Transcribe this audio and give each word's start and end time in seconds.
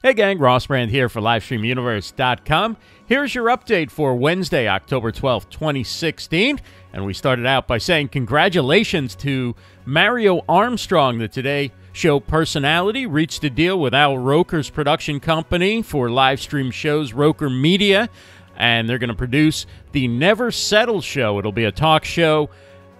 Hey 0.00 0.14
gang, 0.14 0.38
Ross 0.38 0.68
Brand 0.68 0.92
here 0.92 1.08
for 1.08 1.20
LivestreamUniverse.com. 1.20 2.76
Here's 3.06 3.34
your 3.34 3.46
update 3.46 3.90
for 3.90 4.14
Wednesday, 4.14 4.68
October 4.68 5.10
12th, 5.10 5.50
2016. 5.50 6.60
And 6.92 7.04
we 7.04 7.12
started 7.12 7.46
out 7.46 7.66
by 7.66 7.78
saying 7.78 8.10
congratulations 8.10 9.16
to 9.16 9.56
Mario 9.84 10.42
Armstrong, 10.48 11.18
the 11.18 11.26
Today 11.26 11.72
Show 11.92 12.20
personality, 12.20 13.06
reached 13.06 13.42
a 13.42 13.50
deal 13.50 13.80
with 13.80 13.92
Al 13.92 14.16
Roker's 14.16 14.70
production 14.70 15.18
company 15.18 15.82
for 15.82 16.08
live 16.08 16.40
stream 16.40 16.70
shows, 16.70 17.12
Roker 17.12 17.50
Media. 17.50 18.08
And 18.56 18.88
they're 18.88 18.98
going 18.98 19.08
to 19.08 19.16
produce 19.16 19.66
the 19.90 20.06
Never 20.06 20.52
Settle 20.52 21.00
Show. 21.00 21.40
It'll 21.40 21.50
be 21.50 21.64
a 21.64 21.72
talk 21.72 22.04
show 22.04 22.50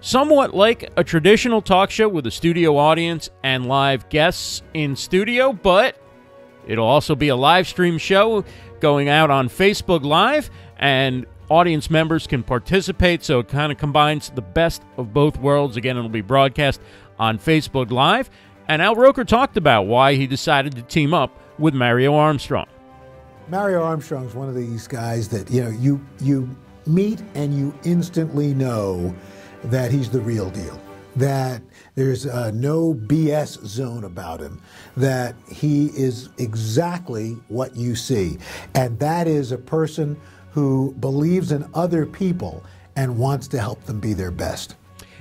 somewhat 0.01 0.53
like 0.53 0.91
a 0.97 1.05
traditional 1.05 1.63
talk 1.63 1.93
show 1.93 2.09
with 2.09 2.27
a 2.27 2.31
studio 2.33 2.77
audience 2.77 3.31
and 3.45 3.67
live 3.67 4.09
guests 4.09 4.63
in 4.75 4.97
studio, 4.97 5.53
but 5.53 5.97
It'll 6.69 6.87
also 6.87 7.17
be 7.17 7.29
a 7.29 7.37
live 7.37 7.67
stream 7.67 7.99
show 7.99 8.45
going 8.81 9.09
out 9.09 9.31
on 9.31 9.49
Facebook 9.49 10.05
Live, 10.05 10.51
and 10.79 11.27
audience 11.49 11.91
members 11.91 12.27
can 12.27 12.43
participate. 12.43 13.25
So 13.25 13.41
it 13.41 13.49
kind 13.49 13.73
of 13.73 13.79
combines 13.79 14.31
the 14.31 14.43
best 14.43 14.83
of 14.97 15.13
both 15.13 15.39
worlds. 15.39 15.77
Again, 15.77 15.97
it'll 15.97 16.09
be 16.09 16.21
broadcast 16.21 16.81
on 17.19 17.39
Facebook 17.39 17.91
Live. 17.91 18.31
And 18.69 18.83
Al 18.83 18.95
Roker 18.95 19.25
talked 19.25 19.57
about 19.57 19.87
why 19.87 20.15
he 20.15 20.27
decided 20.27 20.77
to 20.77 20.83
team 20.83 21.15
up 21.15 21.37
with 21.59 21.75
Mario 21.75 22.15
Armstrong. 22.15 22.67
Mario 23.49 23.83
Armstrong 23.83 24.27
is 24.27 24.35
one 24.35 24.49
of 24.49 24.55
these 24.55 24.87
guys 24.87 25.27
that 25.29 25.51
you 25.51 25.65
know 25.65 25.71
you 25.71 26.05
you 26.21 26.55
meet 26.87 27.23
and 27.35 27.55
you 27.55 27.75
instantly 27.85 28.53
know 28.53 29.15
that 29.65 29.91
he's 29.91 30.11
the 30.11 30.21
real 30.21 30.51
deal 30.51 30.79
that 31.19 31.63
there's 31.95 32.27
uh, 32.27 32.51
no 32.53 32.95
BS 32.95 33.65
zone 33.67 34.05
about 34.05 34.41
him, 34.41 34.61
that 34.97 35.35
he 35.51 35.87
is 35.87 36.29
exactly 36.39 37.37
what 37.49 37.77
you 37.77 37.95
see. 37.95 38.39
And 38.75 38.99
that 39.01 39.27
is 39.27 39.53
a 39.53 39.59
person 39.59 40.19
who 40.53 40.95
believes 41.01 41.53
in 41.53 41.69
other 41.75 42.07
people 42.07 42.65
and 42.97 43.19
wants 43.19 43.49
to 43.49 43.61
help 43.61 43.85
them 43.85 44.01
be 44.01 44.13
their 44.13 44.31
best. 44.31 44.75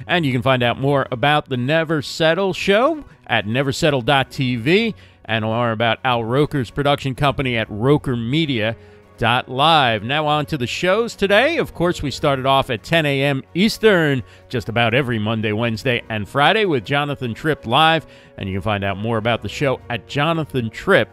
And 0.07 0.25
you 0.25 0.31
can 0.31 0.41
find 0.41 0.63
out 0.63 0.79
more 0.79 1.07
about 1.11 1.49
the 1.49 1.57
Never 1.57 2.01
Settle 2.01 2.53
show 2.53 3.03
at 3.25 3.45
neversettle.tv 3.45 4.93
and 5.25 5.43
more 5.43 5.71
about 5.71 5.99
Al 6.03 6.23
Roker's 6.23 6.71
production 6.71 7.15
company 7.15 7.57
at 7.57 7.67
Roker 7.69 8.15
Media 8.15 8.75
live. 9.21 10.03
Now 10.03 10.27
on 10.27 10.45
to 10.47 10.57
the 10.57 10.67
shows 10.67 11.15
today. 11.15 11.57
Of 11.57 11.73
course, 11.73 12.01
we 12.01 12.11
started 12.11 12.45
off 12.45 12.69
at 12.69 12.83
10 12.83 13.05
a.m. 13.05 13.43
Eastern 13.53 14.23
just 14.49 14.69
about 14.69 14.93
every 14.93 15.19
Monday, 15.19 15.51
Wednesday, 15.51 16.03
and 16.09 16.27
Friday 16.27 16.65
with 16.65 16.85
Jonathan 16.85 17.33
Tripp 17.33 17.65
live, 17.65 18.05
and 18.37 18.47
you 18.47 18.55
can 18.55 18.61
find 18.61 18.83
out 18.83 18.97
more 18.97 19.17
about 19.17 19.41
the 19.41 19.49
show 19.49 19.79
at 19.89 20.07
Jonathan 20.07 20.69
Tripp. 20.69 21.09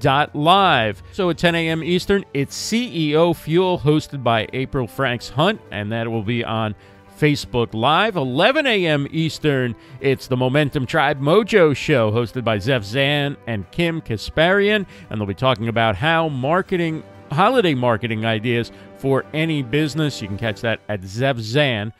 Dot 0.00 0.34
live. 0.34 1.02
So 1.12 1.28
at 1.28 1.36
10 1.36 1.54
a.m. 1.54 1.84
Eastern, 1.84 2.24
it's 2.32 2.56
CEO 2.56 3.36
Fuel 3.36 3.78
hosted 3.78 4.22
by 4.22 4.48
April 4.54 4.86
Franks 4.86 5.28
Hunt, 5.28 5.60
and 5.70 5.92
that 5.92 6.10
will 6.10 6.22
be 6.22 6.42
on 6.42 6.74
Facebook 7.22 7.74
Live. 7.74 8.16
11 8.16 8.66
a.m. 8.66 9.06
Eastern, 9.10 9.76
it's 10.00 10.26
the 10.26 10.36
Momentum 10.36 10.86
Tribe 10.86 11.20
Mojo 11.20 11.76
Show 11.76 12.10
hosted 12.10 12.42
by 12.42 12.58
Zeph 12.58 12.84
Zan 12.84 13.36
and 13.46 13.70
Kim 13.70 14.00
Kasparian, 14.00 14.86
and 15.08 15.20
they'll 15.20 15.26
be 15.26 15.34
talking 15.34 15.68
about 15.68 15.94
how 15.94 16.28
marketing 16.28 17.04
holiday 17.32 17.74
marketing 17.74 18.24
ideas 18.24 18.70
for 18.98 19.24
any 19.32 19.62
business. 19.62 20.20
You 20.22 20.28
can 20.28 20.38
catch 20.38 20.60
that 20.60 20.80
at 20.88 21.02
zevzan.live. 21.02 21.92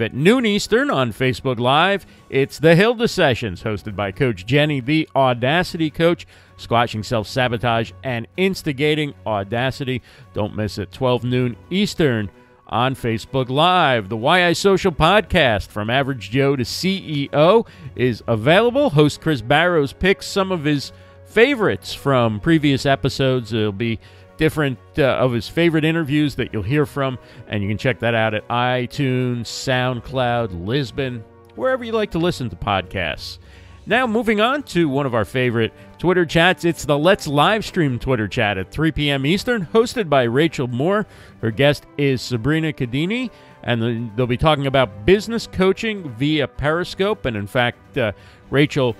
At 0.00 0.14
noon 0.14 0.46
Eastern 0.46 0.90
on 0.90 1.12
Facebook 1.12 1.58
Live, 1.58 2.06
it's 2.30 2.58
the 2.58 2.74
Hilda 2.74 3.08
Sessions, 3.08 3.62
hosted 3.62 3.96
by 3.96 4.12
Coach 4.12 4.46
Jenny, 4.46 4.80
the 4.80 5.08
Audacity 5.14 5.90
Coach, 5.90 6.26
squashing 6.56 7.02
self 7.02 7.26
sabotage 7.26 7.92
and 8.02 8.26
instigating 8.36 9.14
audacity. 9.26 10.02
Don't 10.34 10.56
miss 10.56 10.78
it. 10.78 10.92
12 10.92 11.24
noon 11.24 11.56
Eastern 11.70 12.30
on 12.72 12.94
Facebook 12.94 13.50
Live. 13.50 14.08
The 14.08 14.16
YI 14.16 14.54
Social 14.54 14.92
podcast 14.92 15.68
from 15.68 15.90
Average 15.90 16.30
Joe 16.30 16.56
to 16.56 16.64
CEO 16.64 17.66
is 17.94 18.22
available. 18.26 18.90
Host 18.90 19.20
Chris 19.20 19.42
Barrows 19.42 19.92
picks 19.92 20.26
some 20.26 20.50
of 20.50 20.64
his 20.64 20.90
favorites 21.32 21.94
from 21.94 22.40
previous 22.40 22.84
episodes. 22.84 23.52
It'll 23.52 23.72
be 23.72 23.98
different 24.36 24.78
uh, 24.98 25.02
of 25.02 25.32
his 25.32 25.48
favorite 25.48 25.84
interviews 25.84 26.34
that 26.34 26.52
you'll 26.52 26.62
hear 26.62 26.84
from, 26.84 27.18
and 27.48 27.62
you 27.62 27.68
can 27.68 27.78
check 27.78 28.00
that 28.00 28.14
out 28.14 28.34
at 28.34 28.46
iTunes, 28.48 29.42
SoundCloud, 29.42 30.64
Libsyn, 30.66 31.22
wherever 31.54 31.84
you 31.84 31.92
like 31.92 32.10
to 32.10 32.18
listen 32.18 32.50
to 32.50 32.56
podcasts. 32.56 33.38
Now, 33.86 34.06
moving 34.06 34.40
on 34.40 34.62
to 34.64 34.88
one 34.88 35.06
of 35.06 35.14
our 35.14 35.24
favorite 35.24 35.72
Twitter 35.98 36.24
chats. 36.24 36.64
It's 36.64 36.84
the 36.84 36.98
Let's 36.98 37.26
Livestream 37.26 38.00
Twitter 38.00 38.28
chat 38.28 38.58
at 38.58 38.70
3 38.70 38.92
p.m. 38.92 39.26
Eastern, 39.26 39.66
hosted 39.66 40.08
by 40.08 40.22
Rachel 40.24 40.68
Moore. 40.68 41.06
Her 41.40 41.50
guest 41.50 41.86
is 41.98 42.22
Sabrina 42.22 42.72
Cadini, 42.72 43.30
and 43.64 44.12
they'll 44.16 44.26
be 44.26 44.36
talking 44.36 44.66
about 44.66 45.04
business 45.04 45.48
coaching 45.48 46.08
via 46.10 46.46
Periscope. 46.46 47.26
And 47.26 47.36
in 47.36 47.48
fact, 47.48 47.98
uh, 47.98 48.12
Rachel 48.50 48.94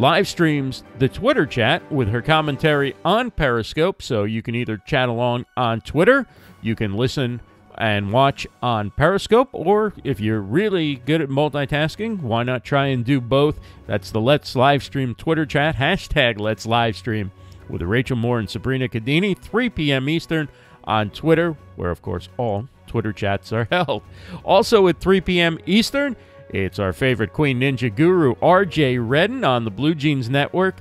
live 0.00 0.26
streams 0.26 0.82
the 0.98 1.10
Twitter 1.10 1.44
chat 1.44 1.92
with 1.92 2.08
her 2.08 2.22
commentary 2.22 2.96
on 3.04 3.30
Periscope. 3.30 4.00
So 4.00 4.24
you 4.24 4.40
can 4.40 4.54
either 4.54 4.78
chat 4.78 5.10
along 5.10 5.44
on 5.58 5.82
Twitter, 5.82 6.26
you 6.62 6.74
can 6.74 6.94
listen 6.94 7.42
and 7.76 8.10
watch 8.10 8.46
on 8.62 8.90
Periscope, 8.92 9.50
or 9.52 9.92
if 10.02 10.18
you're 10.18 10.40
really 10.40 10.96
good 10.96 11.20
at 11.20 11.28
multitasking, 11.28 12.20
why 12.22 12.42
not 12.42 12.64
try 12.64 12.86
and 12.86 13.04
do 13.04 13.20
both? 13.20 13.60
That's 13.86 14.10
the 14.10 14.20
Let's 14.22 14.56
Live 14.56 14.82
Stream 14.82 15.14
Twitter 15.14 15.44
chat, 15.44 15.76
hashtag 15.76 16.40
Let's 16.40 16.64
Live 16.64 16.96
Stream 16.96 17.30
with 17.68 17.82
Rachel 17.82 18.16
Moore 18.16 18.38
and 18.38 18.48
Sabrina 18.48 18.88
Cadini, 18.88 19.38
3 19.38 19.68
p.m. 19.68 20.08
Eastern 20.08 20.48
on 20.84 21.10
Twitter, 21.10 21.56
where, 21.76 21.90
of 21.90 22.00
course, 22.00 22.30
all 22.38 22.68
Twitter 22.86 23.12
chats 23.12 23.52
are 23.52 23.68
held. 23.70 24.02
Also 24.44 24.88
at 24.88 24.98
3 24.98 25.20
p.m. 25.20 25.58
Eastern, 25.66 26.16
it's 26.50 26.78
our 26.78 26.92
favorite 26.92 27.32
Queen 27.32 27.60
Ninja 27.60 27.94
guru, 27.94 28.34
RJ 28.36 28.98
Redden, 29.00 29.44
on 29.44 29.64
the 29.64 29.70
Blue 29.70 29.94
Jeans 29.94 30.28
Network, 30.28 30.76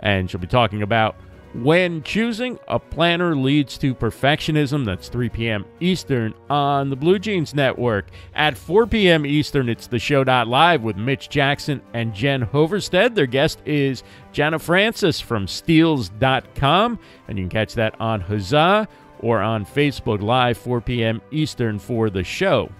and 0.00 0.30
she'll 0.30 0.40
be 0.40 0.46
talking 0.46 0.82
about 0.82 1.16
when 1.54 2.02
choosing 2.02 2.58
a 2.68 2.78
planner 2.78 3.36
leads 3.36 3.76
to 3.78 3.94
perfectionism. 3.94 4.84
That's 4.84 5.08
3 5.08 5.28
p.m. 5.28 5.64
Eastern 5.80 6.34
on 6.48 6.90
the 6.90 6.96
Blue 6.96 7.18
Jeans 7.18 7.54
Network. 7.54 8.06
At 8.34 8.56
4 8.56 8.86
p.m. 8.86 9.26
Eastern, 9.26 9.68
it's 9.68 9.86
the 9.86 9.98
show 9.98 10.22
live 10.22 10.82
with 10.82 10.96
Mitch 10.96 11.28
Jackson 11.28 11.82
and 11.92 12.14
Jen 12.14 12.46
Hoverstead. 12.46 13.14
Their 13.14 13.26
guest 13.26 13.60
is 13.66 14.02
Jana 14.32 14.58
Francis 14.58 15.20
from 15.20 15.46
Steels.com, 15.46 16.98
and 17.28 17.38
you 17.38 17.44
can 17.44 17.50
catch 17.50 17.74
that 17.74 18.00
on 18.00 18.22
Huzza 18.22 18.88
or 19.20 19.40
on 19.40 19.64
Facebook 19.64 20.20
Live, 20.20 20.58
4 20.58 20.80
p.m. 20.80 21.22
Eastern 21.30 21.78
for 21.78 22.10
the 22.10 22.24
show. 22.24 22.70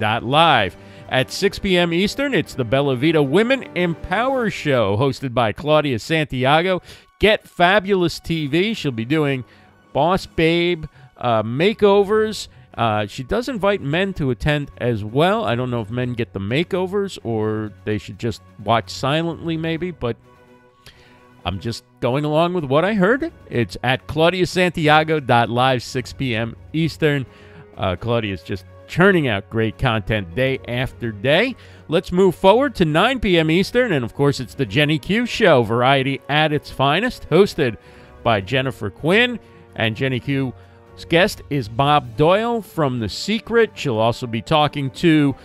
Live. 0.00 0.76
At 1.08 1.30
6 1.30 1.60
p.m. 1.60 1.94
Eastern, 1.94 2.34
it's 2.34 2.54
the 2.54 2.64
Bella 2.64 2.94
Vita 2.94 3.22
Women 3.22 3.64
Empower 3.74 4.50
Show, 4.50 4.96
hosted 4.98 5.32
by 5.32 5.52
Claudia 5.52 5.98
Santiago. 5.98 6.82
Get 7.18 7.48
Fabulous 7.48 8.20
TV. 8.20 8.76
She'll 8.76 8.92
be 8.92 9.06
doing 9.06 9.44
Boss 9.94 10.26
Babe 10.26 10.84
uh, 11.16 11.42
makeovers. 11.42 12.48
Uh, 12.74 13.06
she 13.06 13.22
does 13.22 13.48
invite 13.48 13.80
men 13.80 14.12
to 14.14 14.30
attend 14.30 14.70
as 14.76 15.02
well. 15.02 15.44
I 15.44 15.54
don't 15.54 15.70
know 15.70 15.80
if 15.80 15.90
men 15.90 16.12
get 16.12 16.34
the 16.34 16.40
makeovers 16.40 17.18
or 17.24 17.72
they 17.84 17.96
should 17.96 18.18
just 18.18 18.42
watch 18.62 18.90
silently, 18.90 19.56
maybe, 19.56 19.90
but 19.90 20.16
I'm 21.44 21.58
just 21.58 21.84
going 22.00 22.26
along 22.26 22.52
with 22.52 22.64
what 22.64 22.84
I 22.84 22.92
heard. 22.92 23.32
It's 23.48 23.78
at 23.82 24.06
claudiasantiago.live, 24.06 25.82
6 25.82 26.12
p.m. 26.12 26.54
Eastern. 26.74 27.24
Uh, 27.76 27.96
Claudia's 27.96 28.42
just 28.42 28.64
churning 28.88 29.28
out 29.28 29.48
great 29.50 29.78
content 29.78 30.34
day 30.34 30.58
after 30.66 31.12
day. 31.12 31.54
Let's 31.88 32.10
move 32.10 32.34
forward 32.34 32.74
to 32.76 32.84
9 32.84 33.20
p.m. 33.20 33.50
Eastern, 33.50 33.92
and 33.92 34.04
of 34.04 34.14
course, 34.14 34.40
it's 34.40 34.54
the 34.54 34.66
Jenny 34.66 34.98
Q 34.98 35.26
Show, 35.26 35.62
variety 35.62 36.20
at 36.28 36.52
its 36.52 36.70
finest, 36.70 37.28
hosted 37.30 37.76
by 38.22 38.40
Jennifer 38.40 38.90
Quinn. 38.90 39.38
And 39.76 39.94
Jenny 39.94 40.18
Q's 40.18 40.52
guest 41.08 41.42
is 41.50 41.68
Bob 41.68 42.16
Doyle 42.16 42.60
from 42.60 42.98
The 42.98 43.08
Secret. 43.08 43.70
She'll 43.74 43.98
also 43.98 44.26
be 44.26 44.42
talking 44.42 44.90
to 44.92 45.36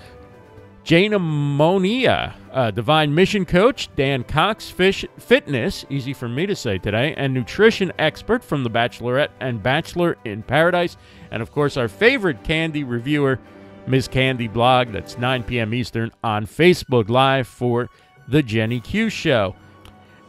Jana 0.84 1.18
Monia, 1.18 2.34
uh, 2.52 2.70
Divine 2.72 3.16
Mission 3.16 3.46
Coach, 3.46 3.90
Dan 3.96 4.26
Cox, 4.26 4.70
Fish 4.70 5.06
Fitness, 5.18 5.86
easy 5.90 6.12
for 6.12 6.28
me 6.28 6.46
to 6.46 6.58
say 6.58 6.78
today, 6.78 7.14
and 7.16 7.34
nutrition 7.34 7.94
expert 8.00 8.44
from 8.44 8.66
The 8.66 8.70
Bachelorette 8.70 9.30
and 9.40 9.64
Bachelor 9.64 10.18
in 10.26 10.44
Paradise, 10.44 10.98
and 11.32 11.42
of 11.42 11.54
course 11.54 11.78
our 11.78 11.88
favorite 11.88 12.44
candy 12.44 12.84
reviewer, 12.84 13.40
Ms. 13.88 14.10
Candy 14.10 14.50
Blog. 14.50 14.92
That's 14.92 15.18
9 15.18 15.44
p.m. 15.44 15.74
Eastern 15.74 16.12
on 16.22 16.46
Facebook 16.46 17.08
Live 17.08 17.48
for 17.48 17.90
the 18.28 18.44
Jenny 18.44 18.82
Q 18.82 19.10
Show. 19.10 19.56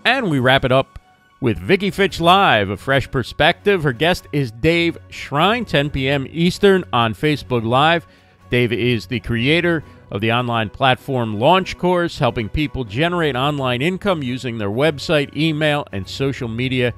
And 0.05 0.31
we 0.31 0.39
wrap 0.39 0.65
it 0.65 0.73
up 0.73 1.01
with 1.41 1.59
Vicky 1.59 1.91
Fitch 1.91 2.21
Live, 2.21 2.71
a 2.71 2.77
fresh 2.77 3.11
perspective. 3.11 3.83
Her 3.83 3.93
guest 3.93 4.29
is 4.33 4.53
Dave 4.53 4.99
Shrine, 5.09 5.65
10 5.65 5.91
p.m. 5.91 6.27
Eastern 6.31 6.85
on 6.93 7.13
Facebook 7.13 7.65
Live. 7.65 8.07
Dave 8.51 8.73
is 8.73 9.07
the 9.07 9.21
creator 9.21 9.83
of 10.15 10.21
the 10.21 10.33
online 10.33 10.71
platform 10.71 11.41
launch 11.41 11.77
course, 11.77 12.21
helping 12.21 12.49
people 12.49 12.85
generate 12.85 13.35
online 13.35 13.83
income 13.83 14.23
using 14.23 14.57
their 14.57 14.71
website, 14.71 15.37
email, 15.37 15.85
and 15.91 16.09
social 16.09 16.47
media. 16.47 16.95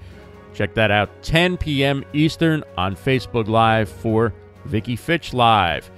Check 0.53 0.75
that 0.75 0.91
out 0.91 1.23
10 1.23 1.57
p.m. 1.57 2.05
Eastern 2.13 2.63
on 2.77 2.95
Facebook 2.95 3.49
Live 3.49 3.89
for 3.89 4.35
Vicky 4.67 4.97
Fitch 4.97 5.33
Live. 5.33 5.91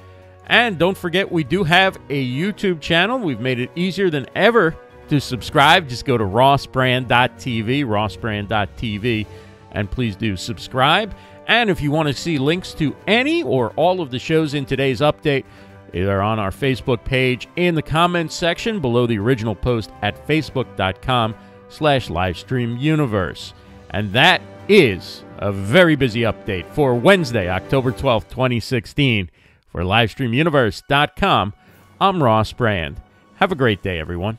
And 0.46 0.78
don't 0.78 0.96
forget, 0.96 1.30
we 1.30 1.42
do 1.42 1.64
have 1.64 1.96
a 2.08 2.24
YouTube 2.24 2.80
channel. 2.80 3.18
We've 3.18 3.40
made 3.40 3.58
it 3.58 3.72
easier 3.74 4.10
than 4.10 4.26
ever 4.36 4.76
to 5.08 5.20
subscribe. 5.20 5.88
Just 5.88 6.04
go 6.04 6.16
to 6.16 6.24
rossbrand.tv, 6.24 7.84
rossbrand.tv, 7.84 9.26
and 9.72 9.90
please 9.90 10.14
do 10.14 10.36
subscribe. 10.36 11.12
And 11.48 11.68
if 11.68 11.80
you 11.80 11.90
want 11.90 12.08
to 12.08 12.14
see 12.14 12.38
links 12.38 12.74
to 12.74 12.94
any 13.08 13.42
or 13.42 13.70
all 13.70 14.00
of 14.00 14.12
the 14.12 14.18
shows 14.20 14.54
in 14.54 14.66
today's 14.66 15.00
update, 15.00 15.44
they're 15.92 16.22
on 16.22 16.38
our 16.38 16.50
Facebook 16.50 17.04
page 17.04 17.48
in 17.56 17.74
the 17.74 17.82
comments 17.82 18.34
section 18.34 18.80
below 18.80 19.06
the 19.06 19.18
original 19.18 19.54
post 19.54 19.90
at 20.02 20.26
facebook.com 20.26 21.34
slash 21.68 22.08
livestreamuniverse. 22.08 23.52
And 23.90 24.12
that 24.12 24.42
is 24.68 25.24
a 25.38 25.52
very 25.52 25.96
busy 25.96 26.20
update 26.20 26.66
for 26.72 26.94
Wednesday, 26.94 27.48
October 27.48 27.92
12th, 27.92 28.28
2016. 28.28 29.30
For 29.70 29.82
LivestreamUniverse.com, 29.82 31.52
I'm 32.00 32.22
Ross 32.22 32.52
Brand. 32.52 33.00
Have 33.36 33.52
a 33.52 33.54
great 33.54 33.82
day, 33.82 34.00
everyone. 34.00 34.38